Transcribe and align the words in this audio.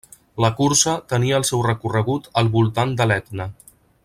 La 0.43 0.49
cursa 0.59 0.95
tenia 1.13 1.35
el 1.41 1.45
seu 1.51 1.61
recorregut 1.67 2.31
al 2.43 2.53
voltant 2.59 2.97
de 3.03 3.09
l'Etna. 3.13 3.51